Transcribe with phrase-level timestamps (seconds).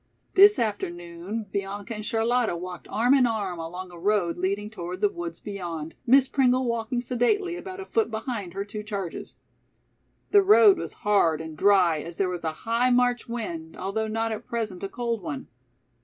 [0.33, 5.09] This afternoon Bianca and Charlotta walked arm in arm along a road leading toward the
[5.09, 9.35] woods beyond, Miss Pringle walking sedately about a foot behind her two charges.
[10.31, 14.31] The road was hard and dry as there was a high March wind, although not
[14.31, 15.49] at present a cold one.